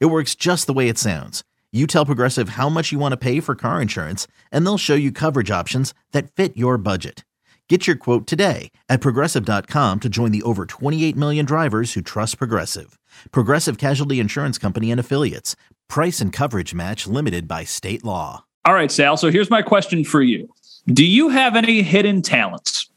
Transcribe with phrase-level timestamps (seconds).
[0.00, 1.42] It works just the way it sounds.
[1.72, 4.94] You tell Progressive how much you want to pay for car insurance, and they'll show
[4.94, 7.24] you coverage options that fit your budget.
[7.68, 12.36] Get your quote today at progressive.com to join the over 28 million drivers who trust
[12.36, 12.98] Progressive.
[13.30, 15.56] Progressive Casualty Insurance Company and Affiliates.
[15.88, 18.44] Price and coverage match limited by state law.
[18.66, 19.16] All right, Sal.
[19.16, 20.50] So here's my question for you
[20.88, 22.90] Do you have any hidden talents?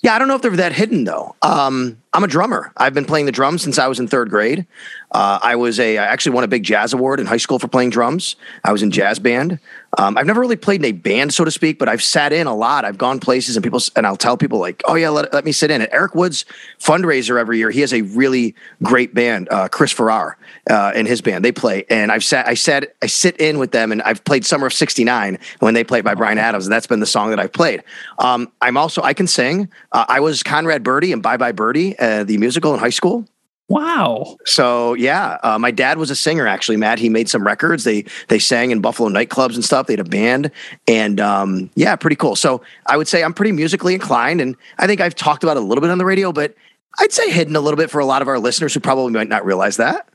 [0.00, 1.34] Yeah, I don't know if they're that hidden though.
[1.42, 2.72] Um, I'm a drummer.
[2.76, 4.66] I've been playing the drums since I was in third grade.
[5.10, 7.68] Uh, I was a I actually won a big jazz award in high school for
[7.68, 8.36] playing drums.
[8.64, 9.58] I was in jazz band.
[9.98, 12.46] Um, I've never really played in a band, so to speak, but I've sat in
[12.46, 12.84] a lot.
[12.84, 15.50] I've gone places and people and I'll tell people like, "Oh yeah, let, let me
[15.50, 16.44] sit in." At Eric Wood's
[16.78, 20.38] fundraiser every year, he has a really great band, uh, Chris Farrar,
[20.70, 21.44] uh, and his band.
[21.44, 24.46] They play, and I've sat, I sat, I sit in with them, and I've played
[24.46, 27.40] Summer of '69 when they played by Bryan Adams, and that's been the song that
[27.40, 27.82] I've played.
[28.20, 29.68] Um, I'm also I can sing.
[29.90, 33.26] Uh, I was Conrad Birdie and Bye Bye Birdie, uh, the musical in high school.
[33.68, 34.38] Wow.
[34.46, 36.78] So yeah, uh, my dad was a singer actually.
[36.78, 37.84] Matt, he made some records.
[37.84, 39.86] They they sang in Buffalo nightclubs and stuff.
[39.86, 40.50] They had a band,
[40.86, 42.34] and um, yeah, pretty cool.
[42.34, 45.62] So I would say I'm pretty musically inclined, and I think I've talked about it
[45.62, 46.54] a little bit on the radio, but
[46.98, 49.28] I'd say hidden a little bit for a lot of our listeners who probably might
[49.28, 50.08] not realize that.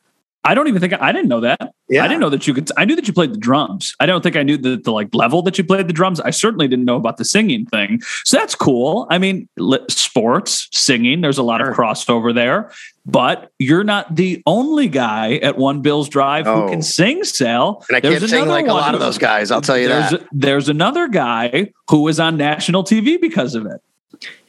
[0.46, 1.74] I don't even think I didn't know that.
[1.88, 2.04] Yeah.
[2.04, 2.70] I didn't know that you could.
[2.76, 3.96] I knew that you played the drums.
[4.00, 6.20] I don't think I knew the, the like level that you played the drums.
[6.20, 8.02] I certainly didn't know about the singing thing.
[8.26, 9.08] So that's cool.
[9.10, 9.48] I mean,
[9.90, 11.22] sports, singing.
[11.22, 11.72] There's a lot sure.
[11.72, 12.72] of crossover there.
[13.06, 16.64] But you're not the only guy at One Bills Drive oh.
[16.64, 16.82] who can oh.
[16.82, 17.86] sing, Sal.
[17.90, 19.52] And I there's can't sing like a lot of those guys.
[19.52, 20.28] I'll tell you there's, that.
[20.32, 23.82] There's another guy who was on national TV because of it.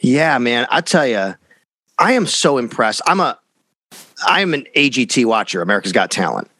[0.01, 0.67] Yeah, man.
[0.71, 1.35] I tell you,
[1.99, 3.03] I am so impressed.
[3.07, 3.39] I'm a
[4.27, 6.51] I'm an AGT watcher, America's Got Talent.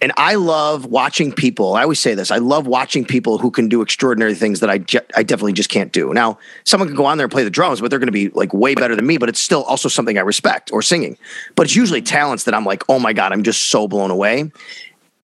[0.00, 1.74] And I love watching people.
[1.74, 2.30] I always say this.
[2.30, 5.70] I love watching people who can do extraordinary things that I je- I definitely just
[5.70, 6.14] can't do.
[6.14, 8.28] Now, someone can go on there and play the drums, but they're going to be
[8.28, 9.18] like way better than me.
[9.18, 11.18] But it's still also something I respect or singing.
[11.56, 14.52] But it's usually talents that I'm like, oh my god, I'm just so blown away.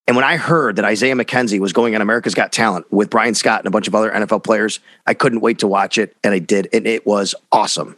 [0.07, 3.35] And when I heard that Isaiah McKenzie was going on America's Got Talent with Bryan
[3.35, 6.35] Scott and a bunch of other NFL players, I couldn't wait to watch it, and
[6.35, 7.97] I did, and it was awesome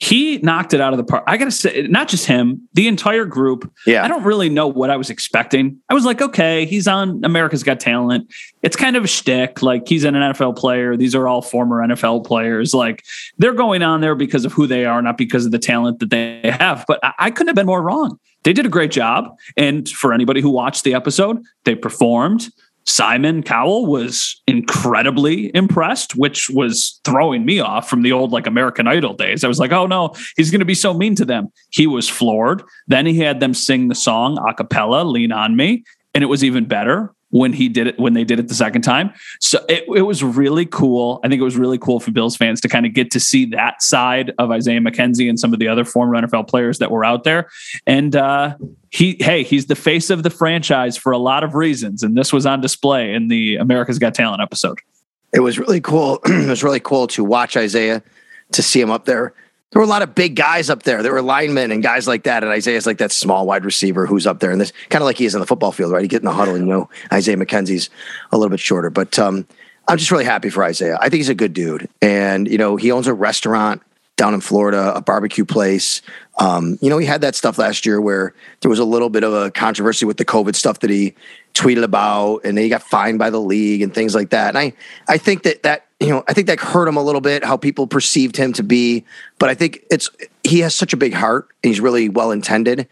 [0.00, 1.24] he knocked it out of the park.
[1.26, 3.70] I got to say, not just him, the entire group.
[3.84, 4.04] Yeah.
[4.04, 5.80] I don't really know what I was expecting.
[5.88, 8.32] I was like, okay, he's on America's Got Talent.
[8.62, 9.60] It's kind of a shtick.
[9.60, 10.96] Like he's an NFL player.
[10.96, 12.72] These are all former NFL players.
[12.74, 13.04] Like
[13.38, 16.10] they're going on there because of who they are, not because of the talent that
[16.10, 16.84] they have.
[16.86, 18.20] But I, I couldn't have been more wrong.
[18.44, 19.36] They did a great job.
[19.56, 22.50] And for anybody who watched the episode, they performed.
[22.88, 28.88] Simon Cowell was incredibly impressed, which was throwing me off from the old like American
[28.88, 29.44] Idol days.
[29.44, 31.48] I was like, oh no, he's going to be so mean to them.
[31.70, 32.62] He was floored.
[32.86, 35.84] Then he had them sing the song a cappella, Lean on Me,
[36.14, 38.82] and it was even better when he did it when they did it the second
[38.82, 39.12] time.
[39.40, 41.20] So it, it was really cool.
[41.22, 43.44] I think it was really cool for Bills fans to kind of get to see
[43.46, 47.04] that side of Isaiah McKenzie and some of the other former NFL players that were
[47.04, 47.48] out there.
[47.86, 48.56] And uh,
[48.90, 52.32] he, hey, he's the face of the franchise for a lot of reasons, and this
[52.32, 54.78] was on display in the America's Got Talent episode.
[55.32, 56.20] It was really cool.
[56.24, 58.02] it was really cool to watch Isaiah,
[58.52, 59.34] to see him up there
[59.70, 61.02] there were a lot of big guys up there.
[61.02, 62.42] There were linemen and guys like that.
[62.42, 64.50] And Isaiah's like that small wide receiver who's up there.
[64.50, 66.02] And this kind of like he is in the football field, right?
[66.02, 67.90] You get in the huddle and you know Isaiah McKenzie's
[68.32, 68.88] a little bit shorter.
[68.88, 69.46] But um,
[69.86, 70.96] I'm just really happy for Isaiah.
[71.00, 71.88] I think he's a good dude.
[72.00, 73.82] And, you know, he owns a restaurant
[74.16, 76.02] down in Florida, a barbecue place.
[76.38, 79.22] Um, you know, he had that stuff last year where there was a little bit
[79.22, 81.14] of a controversy with the COVID stuff that he
[81.54, 84.48] tweeted about, and then he got fined by the league and things like that.
[84.48, 84.72] And I,
[85.08, 87.56] I think that that you know, I think that hurt him a little bit how
[87.56, 89.04] people perceived him to be.
[89.38, 90.10] But I think it's
[90.44, 92.88] he has such a big heart, and he's really well intended.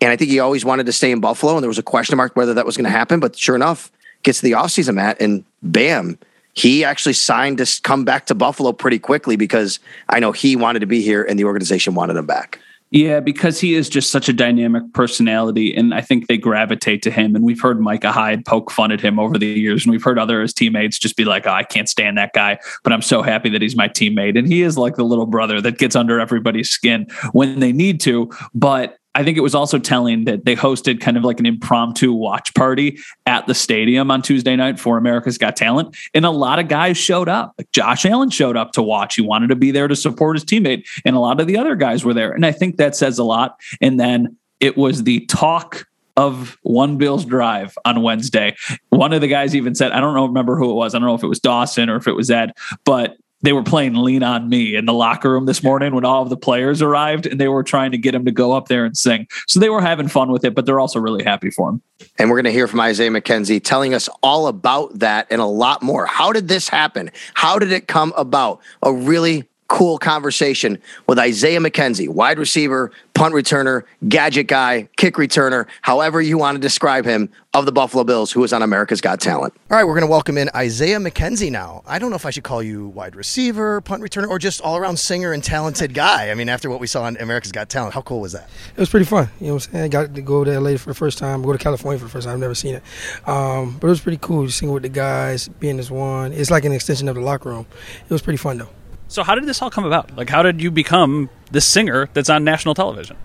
[0.00, 2.16] And I think he always wanted to stay in Buffalo, and there was a question
[2.16, 3.20] mark whether that was going to happen.
[3.20, 3.90] But sure enough,
[4.22, 6.18] gets to the offseason, Matt, and bam,
[6.54, 9.78] he actually signed to come back to Buffalo pretty quickly because
[10.08, 12.60] I know he wanted to be here and the organization wanted him back.
[12.90, 17.10] Yeah, because he is just such a dynamic personality, and I think they gravitate to
[17.10, 17.36] him.
[17.36, 20.18] And we've heard Micah Hyde poke fun at him over the years, and we've heard
[20.18, 23.20] other his teammates just be like, oh, "I can't stand that guy," but I'm so
[23.20, 24.38] happy that he's my teammate.
[24.38, 28.00] And he is like the little brother that gets under everybody's skin when they need
[28.00, 28.30] to.
[28.54, 32.12] But I think it was also telling that they hosted kind of like an impromptu
[32.12, 35.96] watch party at the stadium on Tuesday night for America's Got Talent.
[36.14, 37.52] And a lot of guys showed up.
[37.58, 39.16] Like Josh Allen showed up to watch.
[39.16, 40.86] He wanted to be there to support his teammate.
[41.04, 42.30] And a lot of the other guys were there.
[42.30, 43.58] And I think that says a lot.
[43.80, 48.54] And then it was the talk of One Bills Drive on Wednesday.
[48.90, 50.94] One of the guys even said, I don't know, remember who it was.
[50.94, 52.52] I don't know if it was Dawson or if it was Ed,
[52.84, 56.22] but they were playing Lean on Me in the locker room this morning when all
[56.22, 58.84] of the players arrived and they were trying to get him to go up there
[58.84, 59.26] and sing.
[59.46, 61.82] So they were having fun with it, but they're also really happy for him.
[62.18, 65.46] And we're going to hear from Isaiah McKenzie telling us all about that and a
[65.46, 66.06] lot more.
[66.06, 67.10] How did this happen?
[67.34, 68.60] How did it come about?
[68.82, 75.66] A really cool conversation with Isaiah McKenzie, wide receiver, punt returner, gadget guy, kick returner,
[75.82, 79.20] however you want to describe him, of the Buffalo Bills, who is on America's Got
[79.20, 79.54] Talent.
[79.70, 81.82] All right, we're going to welcome in Isaiah McKenzie now.
[81.86, 84.76] I don't know if I should call you wide receiver, punt returner, or just all
[84.76, 86.30] around singer and talented guy.
[86.30, 88.48] I mean, after what we saw on America's Got Talent, how cool was that?
[88.76, 89.28] It was pretty fun.
[89.40, 89.84] You know what I'm saying?
[89.84, 92.10] I got to go to LA for the first time, go to California for the
[92.10, 92.34] first time.
[92.34, 92.82] I've never seen it.
[93.26, 96.32] Um, but it was pretty cool just singing with the guys, being this one.
[96.32, 97.66] It's like an extension of the locker room.
[98.04, 98.68] It was pretty fun, though.
[99.08, 100.14] So how did this all come about?
[100.16, 103.16] Like, how did you become the singer that's on national television?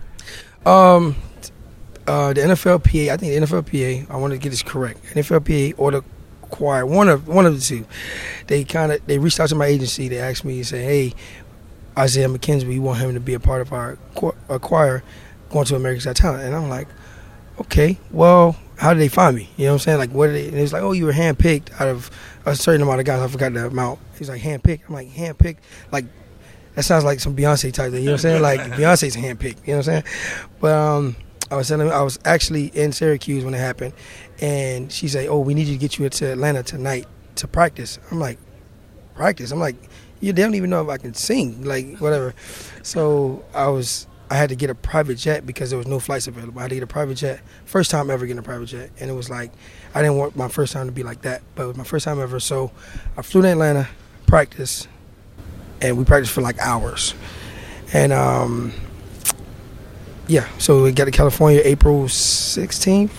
[0.65, 1.17] Um,
[2.07, 4.09] uh, the NFLPA, I think the NFLPA.
[4.09, 5.03] I want to get this correct.
[5.13, 6.03] NFLPA or the
[6.41, 7.85] choir, one of one of the two.
[8.47, 10.07] They kind of they reached out to my agency.
[10.07, 11.13] They asked me and say, "Hey,
[11.97, 15.03] Isaiah McKenzie, we want him to be a part of our choir
[15.49, 16.87] going to America's Got Talent." And I'm like,
[17.59, 19.49] "Okay, well, how did they find me?
[19.55, 19.97] You know what I'm saying?
[19.97, 22.11] Like, what did they?" And it was like, "Oh, you were handpicked out of
[22.45, 23.21] a certain amount of guys.
[23.21, 25.59] I forgot the amount." He's like, "Handpicked." I'm like, "Handpicked?"
[25.93, 26.03] Like,
[26.75, 28.01] that sounds like some Beyonce type thing.
[28.01, 28.41] You know what I'm saying?
[28.41, 29.65] Like Beyonce's handpicked.
[29.65, 30.03] You know what I'm saying?
[30.59, 31.15] But um,
[31.49, 33.93] I was telling, I was actually in Syracuse when it happened,
[34.41, 37.99] and she said, "Oh, we need you to get you to Atlanta tonight to practice."
[38.11, 38.37] I'm like,
[39.15, 39.77] "Practice?" I'm like,
[40.19, 42.33] "You don't even know if I can sing, like whatever."
[42.81, 46.25] So I was, I had to get a private jet because there was no flights
[46.25, 46.57] available.
[46.57, 49.07] I had to get a private jet, first time ever getting a private jet, and
[49.07, 49.51] it was like,
[49.93, 52.05] I didn't want my first time to be like that, but it was my first
[52.05, 52.39] time ever.
[52.39, 52.71] So
[53.15, 53.87] I flew to Atlanta,
[54.25, 54.87] practice,
[55.81, 57.13] and we practiced for like hours,
[57.93, 58.73] and um
[60.27, 63.11] yeah, so we got to California April 16th,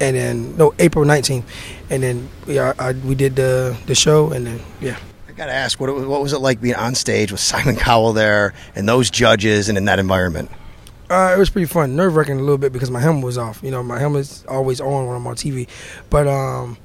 [0.00, 1.44] and then no April 19th,
[1.90, 4.96] and then yeah, I, we did the the show, and then yeah.
[5.30, 8.52] I gotta ask, what what was it like being on stage with Simon Cowell there
[8.74, 10.50] and those judges and in that environment?
[11.08, 13.60] Uh, it was pretty fun, nerve wracking a little bit because my helmet was off.
[13.62, 15.68] You know, my helmet's always on when I'm on TV,
[16.08, 16.76] but um,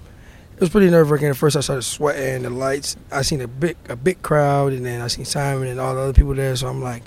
[0.53, 1.27] it was pretty nerve wracking.
[1.27, 2.43] At first, I started sweating.
[2.43, 5.79] The lights, I seen a big a big crowd, and then I seen Simon and
[5.79, 6.55] all the other people there.
[6.55, 7.01] So I'm like,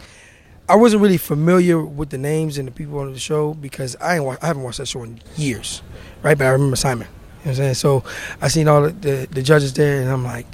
[0.69, 4.19] I wasn't really familiar with the names and the people on the show because I
[4.19, 5.83] ain't I haven't watched that show in years,
[6.23, 6.37] right?
[6.37, 7.07] But I remember Simon.
[7.07, 7.75] You know what I'm saying?
[7.75, 8.05] So
[8.41, 10.47] I seen all the, the, the judges there, and I'm like,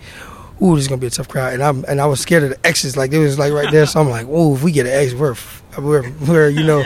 [0.62, 2.50] "Ooh, this is gonna be a tough crowd." And I'm and I was scared of
[2.50, 3.86] the X's, like it was like right there.
[3.86, 5.34] So I'm like, "Ooh, if we get an X, we're
[5.78, 6.82] we're, we're you know,"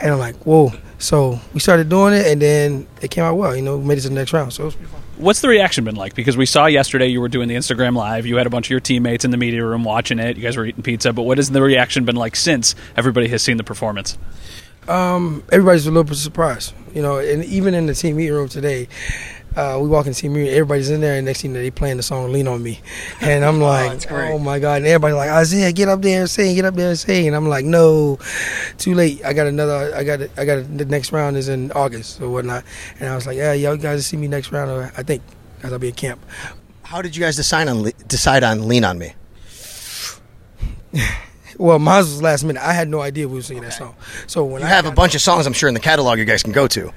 [0.00, 3.56] and I'm like, "Whoa." So we started doing it, and then it came out well.
[3.56, 4.52] You know, we made it to the next round.
[4.52, 5.00] So it was pretty fun.
[5.16, 6.14] What's the reaction been like?
[6.14, 8.24] Because we saw yesterday you were doing the Instagram live.
[8.24, 10.36] You had a bunch of your teammates in the media room watching it.
[10.36, 11.12] You guys were eating pizza.
[11.12, 14.16] But what has the reaction been like since everybody has seen the performance?
[14.88, 18.48] Um, everybody's a little bit surprised, you know, and even in the team meeting room
[18.48, 18.88] today,
[19.56, 22.02] uh, we walk in the meeting, everybody's in there, and next thing they playing the
[22.02, 22.80] song "Lean on Me,"
[23.20, 24.78] and I'm like, oh, oh, my god!
[24.78, 27.36] And everybody's like, Isaiah, get up there and sing, get up there and sing, and
[27.36, 28.18] I'm like, no,
[28.78, 29.24] too late.
[29.24, 32.64] I got another, I got, I got the next round is in August or whatnot,
[33.00, 35.22] and I was like, yeah, y'all guys see me next round, I think,
[35.56, 36.20] because I'll be in camp.
[36.82, 39.14] How did you guys decide on decide on "Lean on Me"?
[41.58, 42.62] Well, mine was last minute.
[42.62, 43.70] I had no idea we were singing okay.
[43.70, 43.94] that song.
[44.26, 46.24] So when you I have a bunch of songs, I'm sure in the catalog you
[46.24, 46.92] guys can go to.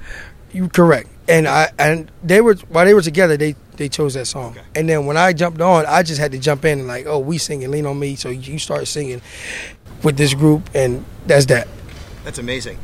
[0.54, 4.26] You correct, and I and they were while they were together, they they chose that
[4.26, 4.52] song.
[4.52, 4.62] Okay.
[4.76, 7.20] And then when I jumped on, I just had to jump in and like, oh,
[7.20, 9.22] we singing "Lean on Me," so you start singing
[10.04, 11.68] with this group, and that's that.
[12.24, 12.78] That's amazing.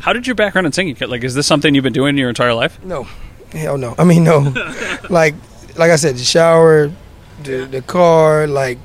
[0.00, 0.96] How did your background in singing?
[1.00, 2.82] Like, is this something you've been doing your entire life?
[2.84, 3.06] No,
[3.52, 3.94] hell no.
[3.98, 4.38] I mean, no.
[5.10, 5.34] like,
[5.76, 6.92] like I said, the shower,
[7.42, 8.78] the the car, like.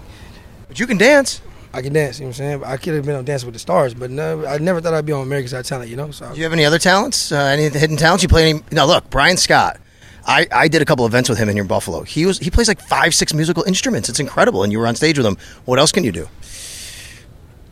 [0.68, 1.42] But you can dance.
[1.74, 2.20] I can dance.
[2.20, 2.64] You know what I'm saying?
[2.64, 5.06] I could have been on Dancing with the Stars, but no, I never thought I'd
[5.06, 5.90] be on America's Got Talent.
[5.90, 6.12] You know.
[6.12, 6.32] So.
[6.32, 7.32] Do you have any other talents?
[7.32, 8.22] Uh, any hidden talents?
[8.22, 8.62] You play any?
[8.72, 9.80] Now look, Bryan Scott.
[10.26, 12.04] I, I did a couple events with him in your Buffalo.
[12.04, 14.08] He was he plays like five six musical instruments.
[14.08, 15.38] It's incredible, and you were on stage with him.
[15.66, 16.28] What else can you do?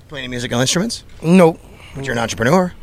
[0.10, 1.03] Play any musical instruments?
[1.22, 1.60] Nope.
[1.96, 2.74] But you're an entrepreneur.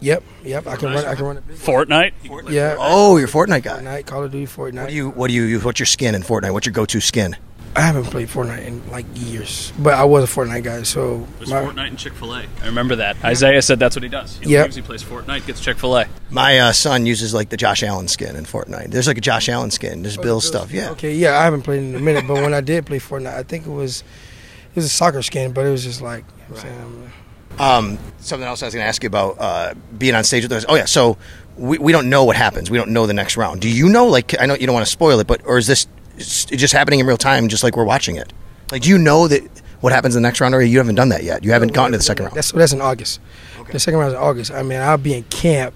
[0.00, 0.66] Yep, yep.
[0.66, 1.04] I can run.
[1.04, 1.48] I can run it.
[1.48, 2.12] Fortnite.
[2.24, 2.50] Fortnite.
[2.50, 2.76] Yeah.
[2.78, 3.80] Oh, you're Fortnite guy.
[3.80, 4.80] Fortnite, Call of Duty, Fortnite.
[4.80, 5.10] What do you?
[5.10, 5.60] What do you?
[5.60, 6.52] What's your skin in Fortnite?
[6.52, 7.36] What's your go-to skin?
[7.76, 10.82] I haven't played Fortnite in like years, but I was a Fortnite guy.
[10.84, 12.46] So There's my, Fortnite and Chick Fil A.
[12.62, 13.16] I remember that.
[13.16, 13.28] Yeah.
[13.28, 14.38] Isaiah said that's what he does.
[14.38, 14.72] He yep.
[14.72, 16.06] he plays Fortnite, gets Chick Fil A.
[16.30, 18.90] My uh, son uses like the Josh Allen skin in Fortnite.
[18.90, 20.02] There's like a Josh Allen skin.
[20.02, 20.70] There's oh, Bill stuff.
[20.70, 20.90] Yeah.
[20.90, 21.14] Okay.
[21.14, 23.66] Yeah, I haven't played in a minute, but when I did play Fortnite, I think
[23.66, 24.04] it was
[24.70, 27.10] it was a soccer skin, but it was just like you know right.
[27.58, 30.52] Um, something else I was going to ask you about uh, being on stage with
[30.52, 30.64] us.
[30.68, 31.16] Oh yeah, so
[31.56, 32.70] we, we don't know what happens.
[32.70, 33.60] We don't know the next round.
[33.60, 34.06] Do you know?
[34.06, 35.86] Like I know you don't want to spoil it, but or is this
[36.18, 38.32] just happening in real time, just like we're watching it?
[38.70, 39.42] Like, do you know that
[39.80, 41.44] what happens in the next round, or you haven't done that yet?
[41.44, 42.36] You haven't gotten to the second round.
[42.36, 43.20] That's that's in August.
[43.60, 43.72] Okay.
[43.72, 44.50] The second round is in August.
[44.50, 45.74] I mean, I'll be in camp.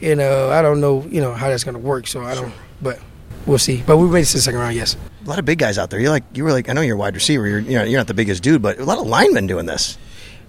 [0.00, 2.06] you know, I don't know, you know, how that's gonna work.
[2.06, 3.00] So I don't, but
[3.46, 3.82] we'll see.
[3.86, 4.96] But we made it to the second round, yes.
[5.24, 6.00] A lot of big guys out there.
[6.00, 7.46] You're like you were like I know you're a wide receiver.
[7.46, 9.98] You're you know you're not the biggest dude, but a lot of linemen doing this.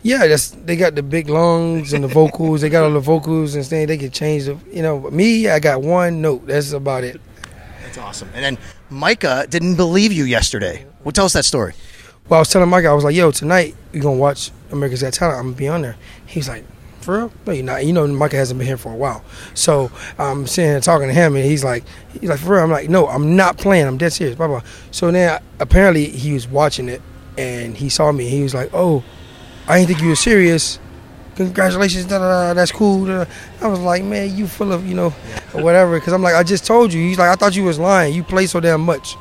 [0.02, 2.62] Yeah, that's they got the big lungs and the vocals.
[2.62, 3.88] they got all the vocals and things.
[3.88, 5.10] They can change the, you know.
[5.12, 6.48] Me, I got one note.
[6.48, 7.20] That's about it.
[7.90, 8.30] That's awesome.
[8.36, 8.58] And then
[8.92, 10.86] Micah didn't believe you yesterday.
[11.04, 11.74] Well, tell us that story.
[12.28, 15.14] Well, I was telling Micah, I was like, "Yo, tonight we gonna watch America's Got
[15.14, 15.40] Talent.
[15.40, 15.96] I'm gonna be on there."
[16.28, 16.64] He was like,
[17.02, 17.32] "For real?
[17.48, 17.84] No, you're not.
[17.84, 19.24] You know, Micah hasn't been here for a while."
[19.56, 21.84] So I'm sitting here talking to him, and he's like,
[22.20, 23.88] "He's like, for real?" I'm like, "No, I'm not playing.
[23.88, 24.62] I'm dead serious." Blah blah.
[24.92, 27.02] So then apparently he was watching it,
[27.40, 28.30] and he saw me.
[28.30, 29.04] He was like, "Oh."
[29.68, 30.80] I didn't think you were serious.
[31.40, 33.06] Congratulations, da, da, da, that's cool.
[33.06, 33.24] Da.
[33.62, 35.12] I was like, man, you full of, you know,
[35.54, 35.98] whatever.
[35.98, 37.02] Because I'm like, I just told you.
[37.02, 38.14] He's like, I thought you was lying.
[38.14, 39.16] You play so damn much.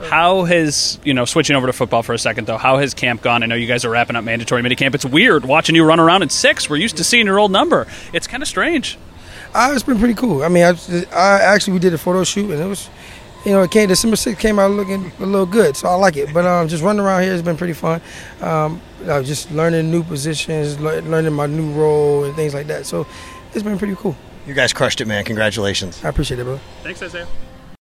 [0.00, 2.58] How has you know switching over to football for a second though?
[2.58, 3.42] How has camp gone?
[3.42, 4.94] I know you guys are wrapping up mandatory minicamp.
[4.94, 6.70] It's weird watching you run around in six.
[6.70, 7.88] We're used to seeing your old number.
[8.12, 8.96] It's kind of strange.
[9.54, 10.42] Uh, it's been pretty cool.
[10.44, 10.76] I mean, I,
[11.12, 12.90] I actually we did a photo shoot and it was,
[13.46, 16.16] you know, it came December 6th came out looking a little good, so I like
[16.16, 16.34] it.
[16.34, 18.00] But um, just running around here has been pretty fun.
[18.40, 22.86] Um, uh, just learning new positions, le- learning my new role and things like that.
[22.86, 23.06] So
[23.54, 24.16] it's been pretty cool.
[24.48, 25.24] You guys crushed it, man.
[25.24, 26.04] Congratulations.
[26.04, 26.58] I appreciate it, bro.
[26.82, 27.28] Thanks, Isaiah.